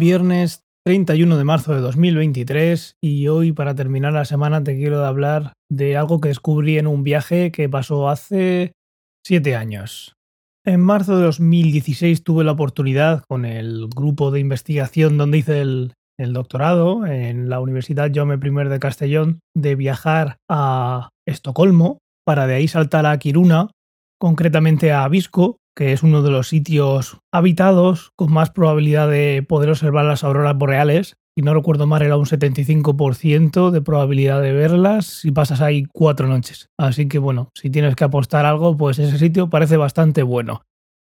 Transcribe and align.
Viernes 0.00 0.64
31 0.86 1.36
de 1.36 1.44
marzo 1.44 1.74
de 1.74 1.82
2023 1.82 2.96
y 3.02 3.28
hoy 3.28 3.52
para 3.52 3.74
terminar 3.74 4.14
la 4.14 4.24
semana 4.24 4.64
te 4.64 4.74
quiero 4.74 5.04
hablar 5.04 5.52
de 5.70 5.98
algo 5.98 6.22
que 6.22 6.28
descubrí 6.28 6.78
en 6.78 6.86
un 6.86 7.04
viaje 7.04 7.52
que 7.52 7.68
pasó 7.68 8.08
hace 8.08 8.72
7 9.26 9.56
años. 9.56 10.14
En 10.64 10.80
marzo 10.80 11.18
de 11.18 11.24
2016 11.24 12.24
tuve 12.24 12.44
la 12.44 12.52
oportunidad 12.52 13.24
con 13.28 13.44
el 13.44 13.88
grupo 13.94 14.30
de 14.30 14.40
investigación 14.40 15.18
donde 15.18 15.36
hice 15.36 15.60
el, 15.60 15.92
doctorado 16.32 17.04
en 17.04 17.50
la 17.50 17.60
Universidad 17.60 18.10
Jaume 18.10 18.36
I 18.42 18.68
de 18.70 18.80
Castellón 18.80 19.40
de 19.54 19.74
viajar 19.74 20.38
a 20.48 21.10
Estocolmo 21.28 21.98
para 22.24 22.46
de 22.46 22.54
ahí 22.54 22.68
saltar 22.68 23.04
a 23.04 23.18
Kiruna, 23.18 23.68
concretamente 24.18 24.92
a 24.92 25.04
Abisko, 25.04 25.58
que 25.80 25.94
es 25.94 26.02
uno 26.02 26.20
de 26.20 26.30
los 26.30 26.48
sitios 26.48 27.16
habitados 27.32 28.12
con 28.14 28.30
más 28.30 28.50
probabilidad 28.50 29.08
de 29.08 29.42
poder 29.48 29.70
observar 29.70 30.04
las 30.04 30.24
auroras 30.24 30.54
boreales. 30.54 31.16
Si 31.34 31.42
no 31.42 31.54
recuerdo 31.54 31.86
mal, 31.86 32.02
era 32.02 32.18
un 32.18 32.26
75% 32.26 33.70
de 33.70 33.80
probabilidad 33.80 34.42
de 34.42 34.52
verlas 34.52 35.06
si 35.06 35.30
pasas 35.30 35.62
ahí 35.62 35.86
cuatro 35.90 36.26
noches. 36.26 36.68
Así 36.78 37.08
que 37.08 37.18
bueno, 37.18 37.48
si 37.54 37.70
tienes 37.70 37.96
que 37.96 38.04
apostar 38.04 38.44
algo, 38.44 38.76
pues 38.76 38.98
ese 38.98 39.16
sitio 39.16 39.48
parece 39.48 39.78
bastante 39.78 40.22
bueno. 40.22 40.60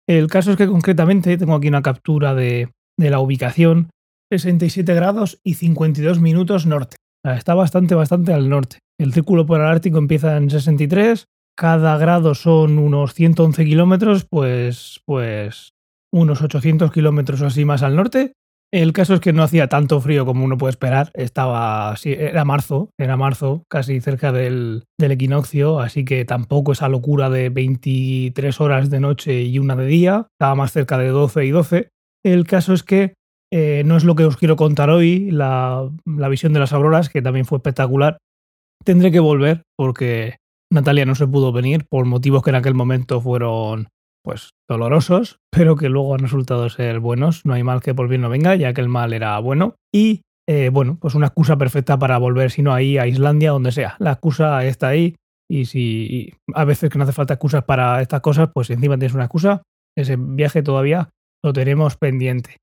El 0.08 0.26
caso 0.26 0.50
es 0.50 0.56
que 0.56 0.66
concretamente 0.66 1.36
tengo 1.36 1.54
aquí 1.54 1.68
una 1.68 1.82
captura 1.82 2.34
de, 2.34 2.72
de 2.98 3.10
la 3.10 3.20
ubicación 3.20 3.90
67 4.32 4.92
grados 4.94 5.38
y 5.44 5.54
52 5.54 6.18
minutos 6.18 6.66
norte. 6.66 6.96
Está 7.24 7.54
bastante, 7.54 7.94
bastante 7.94 8.32
al 8.32 8.48
norte. 8.48 8.80
El 8.98 9.12
círculo 9.12 9.46
polar 9.46 9.68
ártico 9.68 9.98
empieza 9.98 10.36
en 10.36 10.50
63, 10.50 11.26
cada 11.56 11.96
grado 11.98 12.34
son 12.34 12.78
unos 12.78 13.14
111 13.14 13.64
kilómetros, 13.64 14.26
pues, 14.28 15.00
pues 15.06 15.72
unos 16.12 16.42
800 16.42 16.92
kilómetros 16.92 17.40
o 17.42 17.46
así 17.46 17.64
más 17.64 17.82
al 17.82 17.96
norte. 17.96 18.32
El 18.72 18.92
caso 18.92 19.14
es 19.14 19.20
que 19.20 19.32
no 19.32 19.42
hacía 19.42 19.68
tanto 19.68 20.00
frío 20.00 20.26
como 20.26 20.44
uno 20.44 20.58
puede 20.58 20.72
esperar. 20.72 21.10
Estaba, 21.14 21.94
era 22.04 22.44
marzo, 22.44 22.90
era 22.98 23.16
marzo, 23.16 23.64
casi 23.70 24.00
cerca 24.00 24.32
del, 24.32 24.84
del, 24.98 25.12
equinoccio, 25.12 25.80
así 25.80 26.04
que 26.04 26.24
tampoco 26.24 26.72
esa 26.72 26.88
locura 26.88 27.30
de 27.30 27.48
23 27.48 28.60
horas 28.60 28.90
de 28.90 29.00
noche 29.00 29.42
y 29.42 29.58
una 29.58 29.76
de 29.76 29.86
día. 29.86 30.26
Estaba 30.32 30.56
más 30.56 30.72
cerca 30.72 30.98
de 30.98 31.08
12 31.08 31.44
y 31.46 31.50
12. 31.50 31.88
El 32.24 32.46
caso 32.46 32.74
es 32.74 32.82
que 32.82 33.14
eh, 33.52 33.82
no 33.86 33.96
es 33.96 34.04
lo 34.04 34.16
que 34.16 34.24
os 34.24 34.36
quiero 34.36 34.56
contar 34.56 34.90
hoy, 34.90 35.30
la, 35.30 35.88
la 36.04 36.28
visión 36.28 36.52
de 36.52 36.60
las 36.60 36.72
auroras, 36.72 37.08
que 37.08 37.22
también 37.22 37.46
fue 37.46 37.58
espectacular. 37.58 38.18
Tendré 38.84 39.12
que 39.12 39.20
volver 39.20 39.62
porque 39.76 40.36
Natalia 40.72 41.06
no 41.06 41.14
se 41.14 41.26
pudo 41.26 41.52
venir 41.52 41.86
por 41.88 42.04
motivos 42.06 42.42
que 42.42 42.50
en 42.50 42.56
aquel 42.56 42.74
momento 42.74 43.20
fueron 43.20 43.88
pues 44.22 44.50
dolorosos, 44.68 45.38
pero 45.50 45.76
que 45.76 45.88
luego 45.88 46.14
han 46.14 46.20
resultado 46.20 46.68
ser 46.68 46.98
buenos. 46.98 47.46
No 47.46 47.54
hay 47.54 47.62
mal 47.62 47.80
que 47.80 47.94
por 47.94 48.08
bien 48.08 48.22
no 48.22 48.28
venga, 48.28 48.56
ya 48.56 48.74
que 48.74 48.80
el 48.80 48.88
mal 48.88 49.12
era 49.12 49.38
bueno. 49.38 49.76
Y 49.94 50.22
eh, 50.48 50.70
bueno, 50.72 50.98
pues 51.00 51.14
una 51.14 51.28
excusa 51.28 51.56
perfecta 51.56 51.96
para 51.98 52.18
volver, 52.18 52.50
si 52.50 52.62
no 52.62 52.74
ahí 52.74 52.98
a 52.98 53.06
Islandia, 53.06 53.52
donde 53.52 53.70
sea. 53.70 53.94
La 54.00 54.12
excusa 54.12 54.64
está 54.64 54.88
ahí. 54.88 55.14
Y 55.48 55.66
si 55.66 56.34
a 56.54 56.64
veces 56.64 56.90
que 56.90 56.98
no 56.98 57.04
hace 57.04 57.12
falta 57.12 57.34
excusas 57.34 57.64
para 57.64 58.02
estas 58.02 58.20
cosas, 58.20 58.50
pues 58.52 58.68
encima 58.70 58.98
tienes 58.98 59.14
una 59.14 59.24
excusa, 59.24 59.62
ese 59.96 60.16
viaje 60.18 60.62
todavía 60.62 61.10
lo 61.44 61.52
tenemos 61.52 61.96
pendiente. 61.96 62.56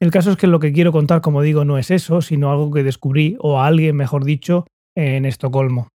El 0.00 0.10
caso 0.10 0.30
es 0.30 0.36
que 0.38 0.46
lo 0.46 0.58
que 0.58 0.72
quiero 0.72 0.92
contar, 0.92 1.20
como 1.20 1.42
digo, 1.42 1.66
no 1.66 1.76
es 1.76 1.90
eso, 1.90 2.22
sino 2.22 2.50
algo 2.50 2.70
que 2.70 2.82
descubrí, 2.82 3.36
o 3.40 3.60
a 3.60 3.66
alguien, 3.66 3.94
mejor 3.94 4.24
dicho, 4.24 4.66
en 4.96 5.26
Estocolmo. 5.26 5.88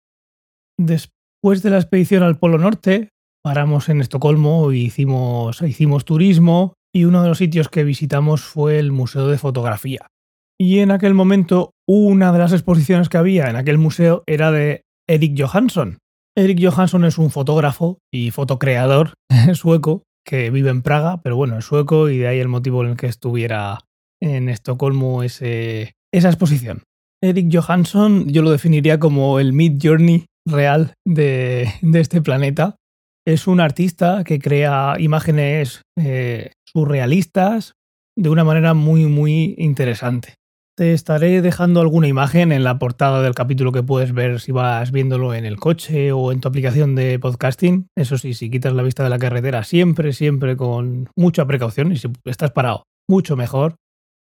Después 0.78 1.14
de 1.44 1.68
la 1.68 1.76
expedición 1.76 2.22
al 2.22 2.38
Polo 2.38 2.56
Norte, 2.56 3.10
paramos 3.42 3.90
en 3.90 4.00
Estocolmo 4.00 4.72
y 4.72 4.80
hicimos, 4.80 5.60
hicimos 5.60 6.06
turismo, 6.06 6.72
y 6.92 7.04
uno 7.04 7.22
de 7.22 7.28
los 7.28 7.38
sitios 7.38 7.68
que 7.68 7.84
visitamos 7.84 8.42
fue 8.42 8.78
el 8.78 8.92
Museo 8.92 9.28
de 9.28 9.36
Fotografía. 9.36 10.06
Y 10.58 10.78
en 10.78 10.90
aquel 10.90 11.12
momento, 11.12 11.72
una 11.86 12.32
de 12.32 12.38
las 12.38 12.52
exposiciones 12.52 13.10
que 13.10 13.18
había 13.18 13.50
en 13.50 13.56
aquel 13.56 13.76
museo 13.76 14.24
era 14.26 14.50
de 14.52 14.84
Eric 15.06 15.38
Johansson. 15.38 15.98
Eric 16.34 16.58
Johansson 16.62 17.04
es 17.04 17.18
un 17.18 17.30
fotógrafo 17.30 17.98
y 18.10 18.30
fotocreador 18.30 19.12
sueco 19.52 20.02
que 20.26 20.50
vive 20.50 20.70
en 20.70 20.80
Praga, 20.80 21.20
pero 21.22 21.36
bueno, 21.36 21.58
es 21.58 21.66
sueco 21.66 22.08
y 22.08 22.18
de 22.18 22.28
ahí 22.28 22.38
el 22.38 22.48
motivo 22.48 22.82
en 22.82 22.92
el 22.92 22.96
que 22.96 23.06
estuviera 23.06 23.80
en 24.22 24.48
Estocolmo 24.48 25.22
ese, 25.22 25.92
esa 26.10 26.28
exposición. 26.28 26.84
Eric 27.22 27.54
Johansson 27.54 28.28
yo 28.28 28.40
lo 28.40 28.50
definiría 28.50 28.98
como 28.98 29.38
el 29.38 29.52
Mid 29.52 29.78
Journey 29.82 30.24
real 30.46 30.94
de, 31.06 31.68
este 31.94 32.22
planeta. 32.22 32.76
Es 33.26 33.46
un 33.46 33.60
artista 33.60 34.22
que 34.24 34.38
crea 34.38 34.96
imágenes 34.98 35.82
eh, 35.98 36.52
surrealistas 36.66 37.72
de 38.16 38.30
una 38.30 38.44
manera 38.44 38.74
muy, 38.74 39.06
muy 39.06 39.54
interesante. 39.58 40.34
Te 40.76 40.92
estaré 40.92 41.40
dejando 41.40 41.80
alguna 41.80 42.08
imagen 42.08 42.50
en 42.50 42.64
la 42.64 42.80
portada 42.80 43.22
del 43.22 43.34
capítulo 43.34 43.70
que 43.70 43.84
puedes 43.84 44.12
ver 44.12 44.40
si 44.40 44.50
vas 44.50 44.90
viéndolo 44.90 45.32
en 45.32 45.44
el 45.44 45.56
coche 45.56 46.10
o 46.10 46.32
en 46.32 46.40
tu 46.40 46.48
aplicación 46.48 46.96
de 46.96 47.18
podcasting. 47.20 47.86
Eso 47.96 48.18
sí, 48.18 48.34
si 48.34 48.50
quitas 48.50 48.72
la 48.72 48.82
vista 48.82 49.04
de 49.04 49.10
la 49.10 49.20
carretera, 49.20 49.62
siempre, 49.62 50.12
siempre 50.12 50.56
con 50.56 51.08
mucha 51.16 51.46
precaución 51.46 51.92
y 51.92 51.96
si 51.96 52.08
estás 52.24 52.50
parado, 52.50 52.84
mucho 53.08 53.36
mejor. 53.36 53.76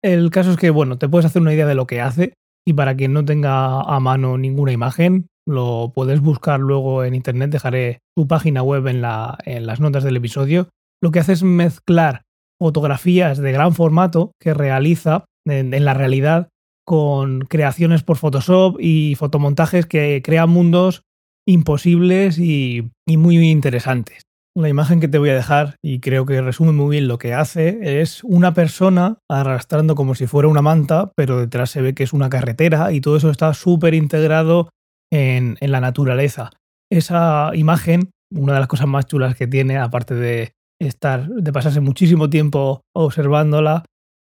El 0.03 0.29
caso 0.29 0.51
es 0.51 0.57
que, 0.57 0.71
bueno, 0.71 0.97
te 0.97 1.07
puedes 1.07 1.25
hacer 1.25 1.41
una 1.41 1.53
idea 1.53 1.67
de 1.67 1.75
lo 1.75 1.87
que 1.87 2.01
hace 2.01 2.33
y 2.67 2.73
para 2.73 2.95
quien 2.95 3.13
no 3.13 3.23
tenga 3.23 3.81
a 3.81 3.99
mano 3.99 4.37
ninguna 4.37 4.73
imagen, 4.73 5.27
lo 5.51 5.91
puedes 5.93 6.21
buscar 6.21 6.59
luego 6.59 7.03
en 7.03 7.15
internet, 7.15 7.51
dejaré 7.51 7.99
su 8.17 8.27
página 8.27 8.63
web 8.63 8.87
en, 8.87 9.01
la, 9.01 9.37
en 9.45 9.65
las 9.65 9.79
notas 9.79 10.03
del 10.03 10.17
episodio. 10.17 10.69
Lo 11.01 11.11
que 11.11 11.19
hace 11.19 11.33
es 11.33 11.43
mezclar 11.43 12.23
fotografías 12.59 13.39
de 13.39 13.51
gran 13.51 13.73
formato 13.73 14.33
que 14.39 14.53
realiza 14.53 15.25
en, 15.47 15.83
la 15.83 15.93
realidad 15.93 16.49
con 16.85 17.41
creaciones 17.41 18.03
por 18.03 18.17
Photoshop 18.17 18.77
y 18.79 19.15
fotomontajes 19.15 19.85
que 19.85 20.21
crean 20.23 20.49
mundos 20.49 21.01
imposibles 21.47 22.37
y, 22.37 22.91
y 23.07 23.17
muy 23.17 23.37
interesantes. 23.49 24.23
La 24.55 24.69
imagen 24.69 24.99
que 24.99 25.07
te 25.07 25.17
voy 25.17 25.29
a 25.29 25.35
dejar, 25.35 25.75
y 25.81 26.01
creo 26.01 26.25
que 26.25 26.41
resume 26.41 26.73
muy 26.73 26.91
bien 26.91 27.07
lo 27.07 27.17
que 27.17 27.33
hace, 27.33 28.01
es 28.01 28.21
una 28.23 28.53
persona 28.53 29.17
arrastrando 29.29 29.95
como 29.95 30.13
si 30.13 30.27
fuera 30.27 30.49
una 30.49 30.61
manta, 30.61 31.11
pero 31.15 31.39
detrás 31.39 31.71
se 31.71 31.81
ve 31.81 31.95
que 31.95 32.03
es 32.03 32.11
una 32.11 32.29
carretera 32.29 32.91
y 32.91 32.99
todo 32.99 33.15
eso 33.15 33.29
está 33.31 33.53
súper 33.53 33.93
integrado 33.93 34.69
en, 35.11 35.57
la 35.59 35.81
naturaleza. 35.81 36.51
Esa 36.91 37.51
imagen, 37.53 38.11
una 38.33 38.53
de 38.53 38.59
las 38.59 38.67
cosas 38.67 38.87
más 38.87 39.05
chulas 39.05 39.35
que 39.35 39.47
tiene, 39.47 39.77
aparte 39.77 40.15
de 40.15 40.53
estar, 40.79 41.27
de 41.27 41.53
pasarse 41.53 41.79
muchísimo 41.79 42.29
tiempo 42.29 42.81
observándola, 42.95 43.85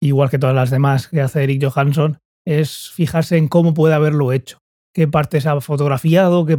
igual 0.02 0.30
que 0.30 0.40
todas 0.40 0.56
las 0.56 0.70
demás 0.70 1.08
que 1.08 1.22
hace 1.22 1.44
Eric 1.44 1.64
Johansson, 1.64 2.20
es 2.46 2.90
fijarse 2.92 3.38
en 3.38 3.48
cómo 3.48 3.74
puede 3.74 3.94
haberlo 3.94 4.32
hecho 4.32 4.60
qué 4.98 5.08
partes 5.08 5.46
ha 5.46 5.62
fotografiado, 5.62 6.48
qué, 6.48 6.58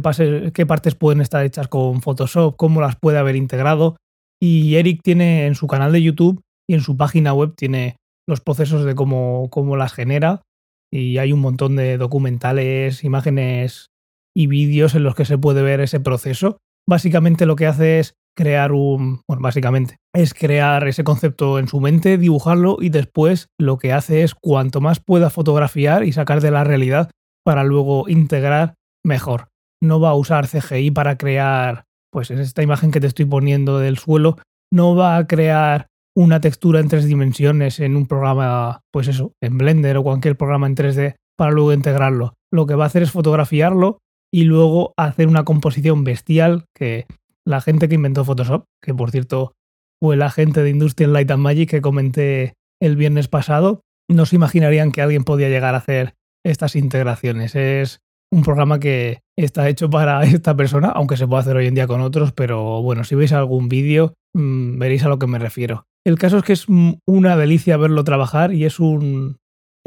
qué 0.53 0.65
partes 0.65 0.95
pueden 0.95 1.19
estar 1.19 1.43
hechas 1.43 1.67
con 1.67 2.01
Photoshop, 2.01 2.55
cómo 2.55 2.79
las 2.79 2.95
puede 2.95 3.17
haber 3.17 3.35
integrado. 3.35 3.97
Y 4.41 4.75
Eric 4.75 5.01
tiene 5.03 5.45
en 5.45 5.55
su 5.55 5.67
canal 5.67 5.91
de 5.91 6.01
YouTube 6.01 6.39
y 6.65 6.75
en 6.75 6.79
su 6.79 6.95
página 6.95 7.33
web 7.33 7.53
tiene 7.57 7.97
los 8.29 8.39
procesos 8.39 8.85
de 8.85 8.95
cómo, 8.95 9.49
cómo 9.49 9.75
las 9.75 9.91
genera. 9.91 10.41
Y 10.89 11.17
hay 11.17 11.33
un 11.33 11.41
montón 11.41 11.75
de 11.75 11.97
documentales, 11.97 13.03
imágenes 13.03 13.88
y 14.35 14.47
vídeos 14.47 14.95
en 14.95 15.03
los 15.03 15.15
que 15.15 15.25
se 15.25 15.37
puede 15.37 15.61
ver 15.61 15.81
ese 15.81 15.99
proceso. 15.99 16.57
Básicamente 16.87 17.45
lo 17.45 17.55
que 17.55 17.67
hace 17.67 17.99
es 17.99 18.13
crear 18.35 18.71
un... 18.71 19.21
Bueno, 19.27 19.41
básicamente 19.41 19.97
es 20.15 20.33
crear 20.33 20.87
ese 20.87 21.03
concepto 21.03 21.59
en 21.59 21.67
su 21.67 21.79
mente, 21.79 22.17
dibujarlo 22.17 22.77
y 22.79 22.89
después 22.89 23.47
lo 23.59 23.77
que 23.77 23.93
hace 23.93 24.23
es 24.23 24.33
cuanto 24.33 24.81
más 24.81 24.99
pueda 24.99 25.29
fotografiar 25.29 26.03
y 26.03 26.13
sacar 26.13 26.41
de 26.41 26.51
la 26.51 26.63
realidad, 26.63 27.11
para 27.45 27.63
luego 27.63 28.07
integrar 28.07 28.75
mejor. 29.03 29.49
No 29.81 29.99
va 29.99 30.09
a 30.09 30.15
usar 30.15 30.47
CGI 30.47 30.91
para 30.91 31.17
crear, 31.17 31.85
pues 32.11 32.31
en 32.31 32.39
esta 32.39 32.63
imagen 32.63 32.91
que 32.91 32.99
te 32.99 33.07
estoy 33.07 33.25
poniendo 33.25 33.79
del 33.79 33.97
suelo, 33.97 34.37
no 34.71 34.95
va 34.95 35.17
a 35.17 35.27
crear 35.27 35.87
una 36.15 36.41
textura 36.41 36.79
en 36.79 36.89
tres 36.89 37.05
dimensiones 37.05 37.79
en 37.79 37.95
un 37.95 38.07
programa, 38.07 38.81
pues 38.91 39.07
eso, 39.07 39.33
en 39.41 39.57
Blender 39.57 39.97
o 39.97 40.03
cualquier 40.03 40.37
programa 40.37 40.67
en 40.67 40.75
3D 40.75 41.15
para 41.37 41.51
luego 41.51 41.73
integrarlo. 41.73 42.33
Lo 42.51 42.65
que 42.65 42.75
va 42.75 42.83
a 42.85 42.87
hacer 42.87 43.03
es 43.03 43.11
fotografiarlo 43.11 43.99
y 44.31 44.43
luego 44.43 44.93
hacer 44.97 45.27
una 45.27 45.43
composición 45.43 46.03
bestial 46.03 46.65
que 46.75 47.05
la 47.45 47.61
gente 47.61 47.89
que 47.89 47.95
inventó 47.95 48.25
Photoshop, 48.25 48.65
que 48.81 48.93
por 48.93 49.11
cierto 49.11 49.53
fue 50.01 50.15
la 50.15 50.29
gente 50.29 50.63
de 50.63 50.69
Industrial 50.69 51.13
Light 51.13 51.31
and 51.31 51.43
Magic 51.43 51.69
que 51.69 51.81
comenté 51.81 52.53
el 52.81 52.95
viernes 52.95 53.27
pasado, 53.27 53.81
no 54.09 54.25
se 54.25 54.35
imaginarían 54.35 54.91
que 54.91 55.01
alguien 55.01 55.23
podía 55.23 55.49
llegar 55.49 55.75
a 55.75 55.79
hacer 55.79 56.15
estas 56.45 56.75
integraciones. 56.75 57.55
Es 57.55 57.99
un 58.31 58.43
programa 58.43 58.79
que 58.79 59.21
está 59.37 59.67
hecho 59.67 59.89
para 59.89 60.23
esta 60.23 60.55
persona, 60.55 60.89
aunque 60.89 61.17
se 61.17 61.27
puede 61.27 61.41
hacer 61.41 61.57
hoy 61.57 61.67
en 61.67 61.75
día 61.75 61.87
con 61.87 62.01
otros, 62.01 62.31
pero 62.31 62.81
bueno, 62.81 63.03
si 63.03 63.15
veis 63.15 63.33
algún 63.33 63.69
vídeo 63.69 64.13
mmm, 64.33 64.77
veréis 64.77 65.03
a 65.03 65.09
lo 65.09 65.19
que 65.19 65.27
me 65.27 65.39
refiero. 65.39 65.85
El 66.05 66.17
caso 66.17 66.37
es 66.37 66.43
que 66.43 66.53
es 66.53 66.65
una 67.05 67.35
delicia 67.35 67.77
verlo 67.77 68.03
trabajar 68.03 68.53
y 68.53 68.65
es 68.65 68.79
un, 68.79 69.37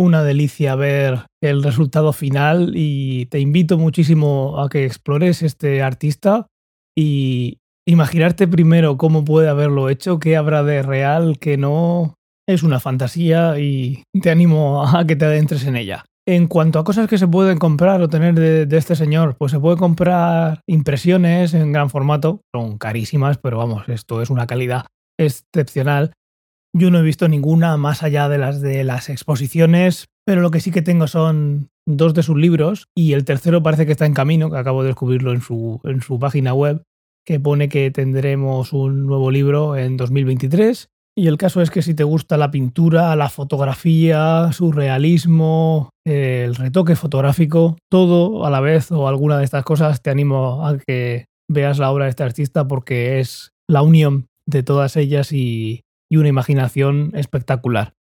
una 0.02 0.22
delicia 0.22 0.74
ver 0.74 1.26
el 1.42 1.62
resultado 1.62 2.12
final 2.12 2.72
y 2.74 3.26
te 3.26 3.40
invito 3.40 3.78
muchísimo 3.78 4.60
a 4.60 4.68
que 4.68 4.84
explores 4.84 5.42
este 5.42 5.82
artista 5.82 6.46
y 6.96 7.58
imaginarte 7.86 8.48
primero 8.48 8.96
cómo 8.96 9.24
puede 9.24 9.48
haberlo 9.48 9.88
hecho, 9.88 10.18
qué 10.18 10.36
habrá 10.36 10.62
de 10.62 10.82
real, 10.82 11.38
qué 11.38 11.56
no, 11.56 12.14
es 12.48 12.62
una 12.62 12.80
fantasía 12.80 13.58
y 13.58 14.02
te 14.20 14.30
animo 14.30 14.84
a 14.84 15.06
que 15.06 15.16
te 15.16 15.24
adentres 15.24 15.64
en 15.66 15.76
ella. 15.76 16.04
En 16.26 16.46
cuanto 16.46 16.78
a 16.78 16.84
cosas 16.84 17.08
que 17.08 17.18
se 17.18 17.26
pueden 17.26 17.58
comprar 17.58 18.00
o 18.00 18.08
tener 18.08 18.34
de, 18.34 18.76
este 18.76 18.94
señor, 18.94 19.36
pues 19.36 19.50
se 19.50 19.58
puede 19.58 19.76
comprar 19.76 20.60
impresiones 20.68 21.52
en 21.54 21.72
gran 21.72 21.90
formato, 21.90 22.42
son 22.54 22.78
carísimas, 22.78 23.38
pero 23.38 23.58
vamos, 23.58 23.88
esto 23.88 24.22
es 24.22 24.30
una 24.30 24.46
calidad 24.46 24.86
excepcional. 25.18 26.12
Yo 26.74 26.90
no 26.90 26.98
he 26.98 27.02
visto 27.02 27.28
ninguna 27.28 27.76
más 27.76 28.02
allá 28.02 28.28
de 28.28 28.38
las 28.38 28.60
de 28.60 28.82
las 28.84 29.10
exposiciones, 29.10 30.06
pero 30.24 30.40
lo 30.40 30.50
que 30.50 30.60
sí 30.60 30.70
que 30.70 30.82
tengo 30.82 31.06
son 31.06 31.68
dos 31.86 32.14
de 32.14 32.22
sus 32.22 32.36
libros 32.36 32.86
y 32.96 33.12
el 33.12 33.24
tercero 33.24 33.62
parece 33.62 33.86
que 33.86 33.92
está 33.92 34.06
en 34.06 34.14
camino, 34.14 34.50
que 34.50 34.56
acabo 34.56 34.82
de 34.82 34.88
descubrirlo 34.88 35.32
en 35.32 35.42
su, 35.42 35.80
en 35.84 36.00
su 36.00 36.18
página 36.18 36.54
web, 36.54 36.82
que 37.26 37.40
pone 37.40 37.68
que 37.68 37.90
tendremos 37.90 38.72
un 38.72 39.06
nuevo 39.06 39.30
libro 39.30 39.76
en 39.76 39.96
2023 39.96 40.88
y 41.14 41.26
el 41.26 41.36
caso 41.36 41.60
es 41.60 41.70
que 41.70 41.82
si 41.82 41.94
te 41.94 42.04
gusta 42.04 42.38
la 42.38 42.50
pintura, 42.50 43.14
la 43.16 43.28
fotografía, 43.28 44.50
su 44.52 44.72
realismo, 44.72 45.90
el 46.06 46.54
retoque 46.54 46.96
fotográfico, 46.96 47.76
todo 47.90 48.46
a 48.46 48.50
la 48.50 48.60
vez 48.60 48.90
o 48.90 49.08
alguna 49.08 49.36
de 49.36 49.44
estas 49.44 49.64
cosas, 49.64 50.00
te 50.00 50.08
animo 50.08 50.66
a 50.66 50.78
que 50.78 51.26
veas 51.50 51.78
la 51.78 51.90
obra 51.90 52.06
de 52.06 52.10
este 52.10 52.22
artista 52.22 52.66
porque 52.66 53.20
es 53.20 53.50
la 53.68 53.82
unión 53.82 54.26
de 54.46 54.62
todas 54.62 54.96
ellas 54.96 55.32
y, 56.12 56.16
una 56.18 56.28
imaginación 56.28 57.10
espectacular. 57.14 57.94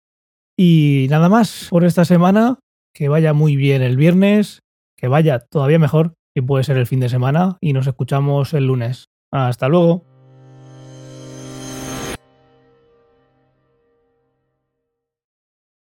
Y 0.58 1.06
nada 1.10 1.28
más 1.28 1.68
por 1.70 1.84
esta 1.84 2.04
semana, 2.04 2.58
que 2.92 3.08
vaya 3.08 3.32
muy 3.32 3.56
bien 3.56 3.82
el 3.82 3.96
viernes, 3.96 4.60
que 4.96 5.08
vaya 5.08 5.38
todavía 5.38 5.78
mejor, 5.78 6.14
que 6.34 6.42
puede 6.42 6.64
ser 6.64 6.76
el 6.76 6.86
fin 6.86 7.00
de 7.00 7.08
semana, 7.08 7.56
y 7.60 7.72
nos 7.72 7.86
escuchamos 7.86 8.52
el 8.52 8.66
lunes. 8.66 9.08
Hasta 9.32 9.68
luego. 9.68 10.09